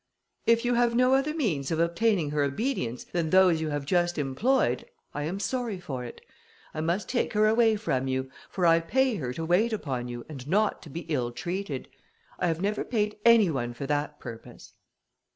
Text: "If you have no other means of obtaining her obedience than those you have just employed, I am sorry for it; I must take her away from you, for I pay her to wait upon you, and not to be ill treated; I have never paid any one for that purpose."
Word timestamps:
"If 0.47 0.65
you 0.65 0.73
have 0.73 0.95
no 0.95 1.13
other 1.13 1.31
means 1.35 1.69
of 1.69 1.79
obtaining 1.79 2.31
her 2.31 2.41
obedience 2.41 3.03
than 3.03 3.29
those 3.29 3.61
you 3.61 3.69
have 3.69 3.85
just 3.85 4.17
employed, 4.17 4.87
I 5.13 5.25
am 5.25 5.39
sorry 5.39 5.79
for 5.79 6.03
it; 6.03 6.21
I 6.73 6.81
must 6.81 7.07
take 7.07 7.33
her 7.33 7.45
away 7.45 7.75
from 7.75 8.07
you, 8.07 8.31
for 8.49 8.65
I 8.65 8.79
pay 8.79 9.17
her 9.17 9.31
to 9.33 9.45
wait 9.45 9.71
upon 9.73 10.07
you, 10.07 10.25
and 10.27 10.47
not 10.47 10.81
to 10.81 10.89
be 10.89 11.01
ill 11.01 11.31
treated; 11.31 11.87
I 12.39 12.47
have 12.47 12.59
never 12.61 12.83
paid 12.83 13.17
any 13.23 13.51
one 13.51 13.75
for 13.75 13.85
that 13.85 14.19
purpose." 14.19 14.73